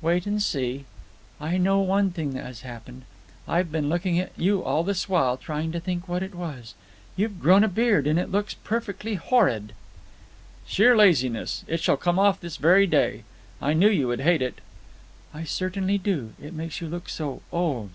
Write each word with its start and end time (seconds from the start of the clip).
"Wait 0.00 0.24
and 0.24 0.42
see. 0.42 0.86
Oh, 1.38 1.44
I 1.44 1.58
know 1.58 1.78
one 1.80 2.10
thing 2.10 2.32
that 2.32 2.46
has 2.46 2.62
happened. 2.62 3.02
I've 3.46 3.70
been 3.70 3.90
looking 3.90 4.18
at 4.18 4.32
you 4.34 4.64
all 4.64 4.82
this 4.82 5.10
while 5.10 5.36
trying 5.36 5.72
to 5.72 5.78
think 5.78 6.08
what 6.08 6.22
it 6.22 6.34
was. 6.34 6.72
You've 7.16 7.38
grown 7.38 7.62
a 7.62 7.68
beard, 7.68 8.06
and 8.06 8.18
it 8.18 8.30
looks 8.30 8.54
perfectly 8.54 9.16
horrid." 9.16 9.74
"Sheer 10.66 10.96
laziness. 10.96 11.64
It 11.68 11.80
shall 11.80 11.98
come 11.98 12.18
off 12.18 12.40
this 12.40 12.56
very 12.56 12.86
day. 12.86 13.24
I 13.60 13.74
knew 13.74 13.90
you 13.90 14.06
would 14.08 14.20
hate 14.20 14.40
it." 14.40 14.62
"I 15.34 15.44
certainly 15.44 15.98
do. 15.98 16.32
It 16.42 16.54
makes 16.54 16.80
you 16.80 16.88
look 16.88 17.10
so 17.10 17.42
old." 17.52 17.90